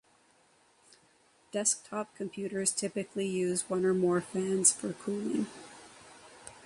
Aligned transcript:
Desktop 1.51 2.15
computers 2.15 2.71
typically 2.71 3.27
use 3.27 3.69
one 3.69 3.85
or 3.85 3.93
more 3.93 4.19
fans 4.19 4.71
for 4.71 4.93
cooling. 4.93 5.45